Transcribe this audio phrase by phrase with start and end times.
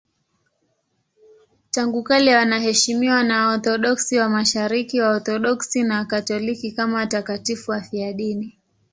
[1.71, 8.57] Tangu kale wanaheshimiwa na Waorthodoksi wa Mashariki, Waorthodoksi na Wakatoliki kama watakatifu wafiadini.